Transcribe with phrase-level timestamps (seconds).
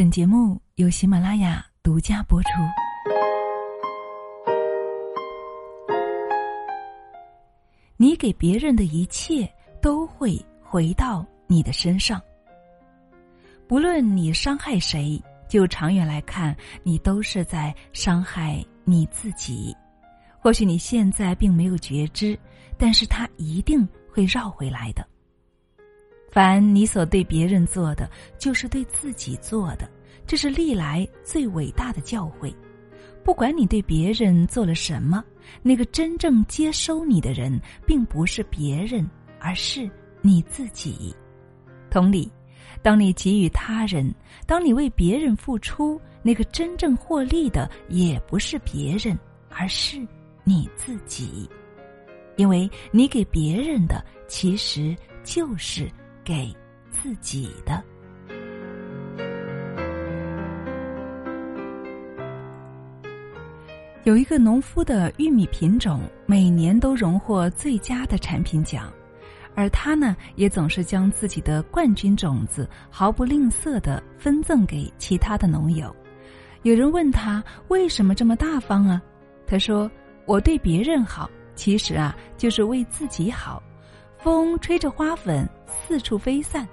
[0.00, 2.48] 本节目由喜马拉雅独家播出。
[7.98, 9.46] 你给别人的一切
[9.82, 12.18] 都会回到你的身上，
[13.68, 19.76] 不论你伤害谁，就长远来看，你都是在伤害你自己。
[20.38, 22.40] 或许你现在并没有觉知，
[22.78, 25.06] 但是它一定会绕回来的。
[26.30, 28.08] 凡你所对别人做的，
[28.38, 29.90] 就是对自己做的，
[30.26, 32.54] 这是历来最伟大的教诲。
[33.22, 35.22] 不管你对别人做了什么，
[35.62, 39.08] 那个真正接收你的人，并不是别人，
[39.38, 39.90] 而是
[40.22, 41.14] 你自己。
[41.90, 42.30] 同理，
[42.80, 44.14] 当你给予他人，
[44.46, 49.18] 当你为别人付出，那个真正获利的，也不是别人，
[49.50, 49.98] 而是
[50.44, 51.48] 你自己。
[52.36, 55.90] 因为你给别人的，其实就是。
[56.24, 56.54] 给
[56.90, 57.82] 自己的。
[64.04, 68.90] 有一个农夫的玉米品种每年都荣获最佳的产品奖，
[69.54, 75.94] 而他呢，也总是将自己的冠军种子毫不吝啬的分赠给其他的农友。
[76.62, 79.00] 有人问他为什么这么大方啊？
[79.46, 79.88] 他说
[80.24, 83.62] ：“我对别人好，其实啊，就是为自己好。”
[84.16, 86.66] 风吹着花粉四处飞散，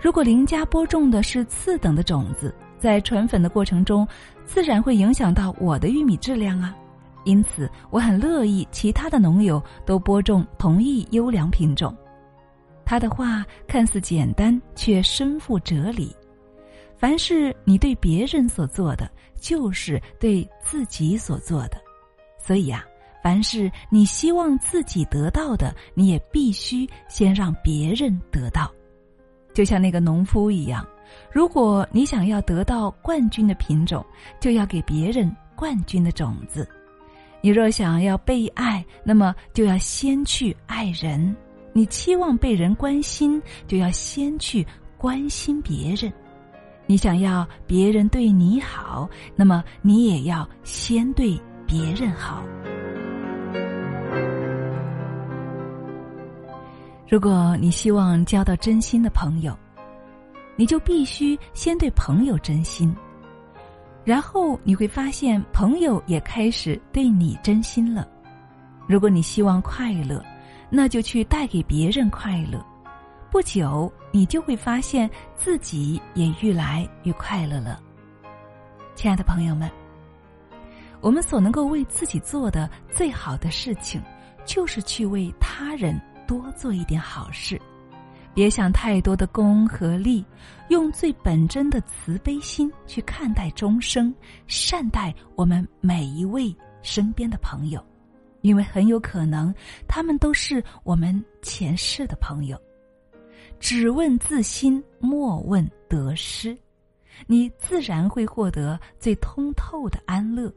[0.00, 4.06] 如果邻家播种的是次等的种子，在传粉的过程中，
[4.44, 6.76] 自然会影响到我的玉米质量啊。
[7.24, 11.96] 因此，我很乐意其他的农友都播种同一优良品种。
[12.84, 16.14] 他的话看似简单，却深富哲理。
[16.96, 21.76] 凡是你对别人所做的，就是对自己所做的。
[22.38, 22.84] 所以呀。
[23.22, 28.70] 凡是你希望自己得到的，你也必须先让别人得到。
[29.54, 30.86] 就像那个农夫一样，
[31.30, 34.04] 如果你想要得到冠军的品种，
[34.40, 36.68] 就要给别人冠军的种子。
[37.40, 41.34] 你若想要被爱，那么就要先去爱人；
[41.72, 44.66] 你期望被人关心，就要先去
[44.96, 46.10] 关心别人；
[46.86, 52.42] 你想要别人对你好，那么你也要先对别人好。
[57.12, 59.54] 如果你希望交到真心的朋友，
[60.56, 62.90] 你就必须先对朋友真心，
[64.02, 68.08] 然后你会发现朋友也开始对你真心了。
[68.86, 70.24] 如果你希望快乐，
[70.70, 72.64] 那就去带给别人快乐，
[73.30, 77.78] 不久你就会发现自己也愈来愈快乐了。
[78.94, 79.70] 亲爱的朋友们，
[81.02, 84.00] 我们所能够为自己做的最好的事情，
[84.46, 86.00] 就是去为他人。
[86.32, 87.60] 多做一点好事，
[88.32, 90.24] 别想太多的功和利，
[90.70, 94.14] 用最本真的慈悲心去看待众生，
[94.46, 97.84] 善待我们每一位身边的朋友，
[98.40, 99.54] 因为很有可能
[99.86, 102.58] 他们都是我们前世的朋友。
[103.60, 106.56] 只问自心，莫问得失，
[107.26, 110.50] 你自然会获得最通透的安乐。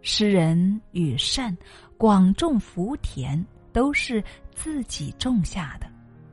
[0.00, 1.58] 施人与善，
[1.96, 3.44] 广种福田。
[3.78, 4.20] 都是
[4.56, 5.86] 自己种下的，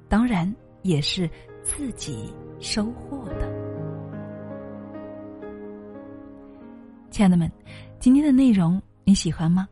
[0.09, 0.51] 当然
[0.81, 1.29] 也是
[1.61, 3.47] 自己收获的。
[7.11, 7.47] 亲爱的们，
[7.99, 9.69] 今天的内容你喜欢吗？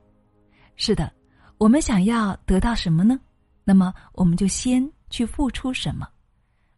[0.76, 1.12] 是的，
[1.58, 3.20] 我们想要得到什么呢？
[3.64, 6.08] 那么我们就先去付出什么，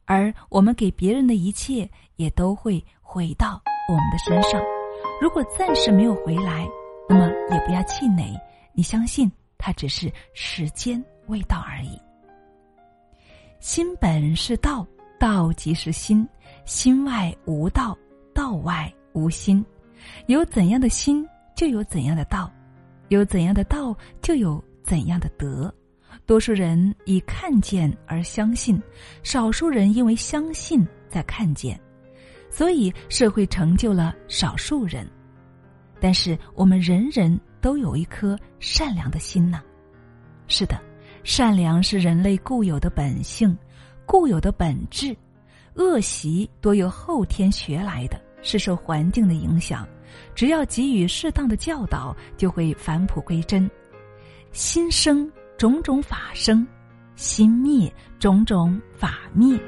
[0.06, 4.62] 而我们给别人的一切也都会回到我们的身上。
[5.22, 6.66] 如果暂时没有回来，
[7.10, 8.34] 那么也不要气馁，
[8.72, 9.30] 你相信。
[9.66, 12.00] 它只是时间未到而已。
[13.60, 14.86] 心本是道，
[15.20, 16.28] 道即是心，
[16.66, 17.98] 心外无道，
[18.32, 19.66] 道外无心。
[20.28, 22.48] 有怎样的心，就有怎样的道；
[23.08, 25.74] 有怎样的道，就有怎样的德。
[26.28, 28.80] 多数人以看见而相信，
[29.24, 31.80] 少数人因为相信在看见，
[32.52, 35.10] 所以社会成就了少数人。
[36.00, 37.36] 但是我们人人。
[37.66, 39.60] 都有一颗善良的心呢。
[40.48, 40.80] 是的，
[41.24, 43.58] 善良是人类固有的本性、
[44.06, 45.18] 固有的本质。
[45.74, 49.84] 恶习多由后天学来的，是受环境的影响。
[50.36, 53.68] 只要给予适当的教导，就会返璞归真。
[54.52, 55.28] 心生
[55.58, 56.68] 种种法生，
[57.16, 59.60] 心灭种种法灭。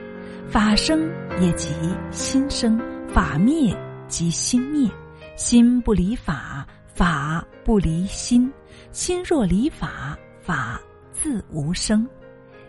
[0.47, 1.09] 法生
[1.41, 1.73] 也即
[2.11, 2.79] 心生，
[3.09, 3.75] 法灭
[4.07, 4.87] 即心灭。
[5.35, 6.63] 心不离法。
[6.93, 8.49] 法不离心，
[8.93, 10.79] 心若离法，法
[11.11, 12.07] 自无生。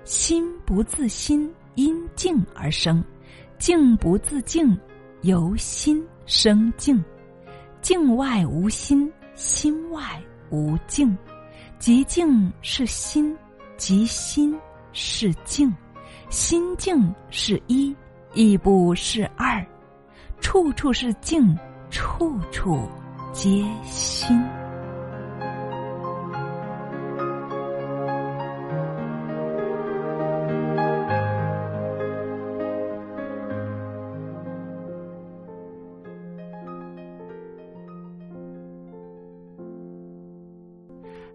[0.03, 3.01] 心不自心，因静而生；
[3.61, 4.77] 静不自静，
[5.21, 7.01] 由心生静，
[7.81, 11.17] 境外无心，心外无境。
[11.79, 13.39] 即静是心，
[13.77, 14.53] 即心
[14.93, 15.73] 是境，
[16.29, 17.95] 心境是一，
[18.35, 19.65] 亦不是二，
[20.41, 21.57] 处处是静，
[21.89, 22.83] 处处
[23.33, 24.37] 皆心。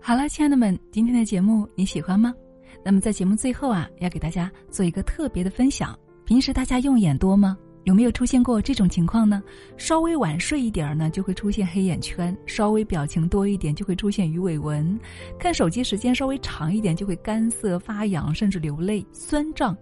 [0.05, 2.35] 好了，亲爱的们，今天的节目你喜欢吗？
[2.83, 5.97] 那么在节目最后啊，要给大家做一个特别的分享。
[6.25, 7.57] 平时大家用眼多吗？
[7.85, 9.41] 有没有出现过这种情况呢？
[9.77, 14.99] 稍微晚睡一点儿呢，就会出现黑眼圈；稍微表情多一点，就会出现鱼尾纹；
[15.39, 19.73] 看手机时间稍微长一点，就会干涩发痒，甚至流泪、酸胀。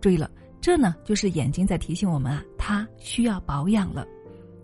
[0.00, 0.28] 注意了，
[0.60, 4.04] 这呢就是眼睛在提醒我们啊，它需要保养了。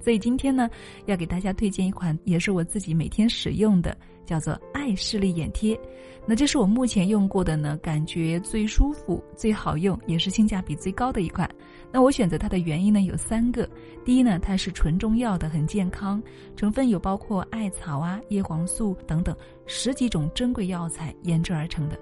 [0.04, 0.68] 所以今天呢，
[1.06, 3.96] 要给大家推荐一款，也是我自己每天使用的。
[4.26, 5.78] 叫做爱视力眼贴，
[6.26, 11.46] 那这是我目前用过的呢，感觉最舒服、最好用，也是性价比最高的一款。
[11.92, 13.68] 那我选择它的原因呢有三个：
[14.02, 16.22] 第一呢，它是纯中药的，很健康，
[16.56, 19.36] 成分有包括艾草啊、叶黄素等等
[19.66, 21.96] 十几种珍贵药材研制而成的；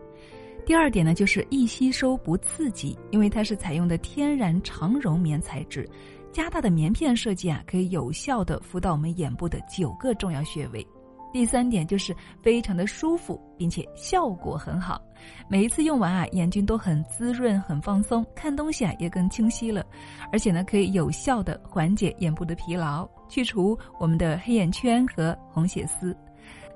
[0.65, 5.89] 第二点呢，就是易吸收不刺激，因为它是采用的天然长绒棉材质，
[6.33, 10.87] 加大的棉片设计啊，可以有效的敷到我们眼部的九个重要穴位。
[11.33, 15.01] 第三点就是非常的舒服，并且效果很好。
[15.49, 19.85] 每一次用完啊，眼睛都很滋润、很放松，看东西啊也更清晰了。
[20.31, 26.15] 而且呢，可以有效的缓解眼部的疲劳，去除我们的黑眼圈和红血丝。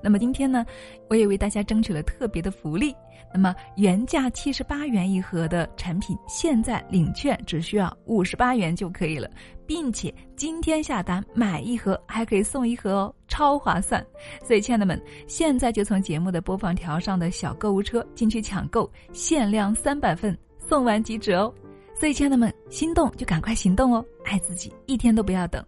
[0.01, 0.65] 那么今天呢，
[1.09, 2.95] 我也为大家争取了特别的福利。
[3.33, 9.29] 那么原价七十八元一盒的产品，现在领券只需要五十八元就可以了，
[9.65, 14.03] 并且今天下单买一盒还可以送一盒哦，超划算！
[14.45, 21.53] 所以亲爱的们，现在就从节目的播放条上的小购物车进去抢购，限量三百份，送完即止哦！
[21.99, 25.63] 所以亲爱的们，心动就赶快行动哦，爱自己一天都不要等。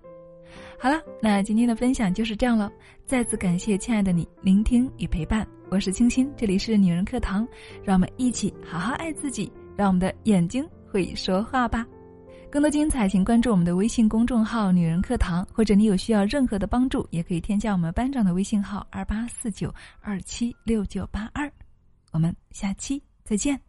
[0.78, 2.72] 好了，那今天的分享就是这样了。
[3.06, 7.48] 再次感谢亲爱的你聆听与陪伴，我是清新，这里是女人课堂，
[7.84, 11.86] 让我们一起好好爱自己，让我们的眼睛会说话吧。
[12.52, 21.52] 更多精彩，请关注我们的微信公众号“女人课堂”，或者你有需要任何的帮助，也可以添加我们班长的微信号二八四九二七六九八二。
[22.12, 23.69] 我们下期再见。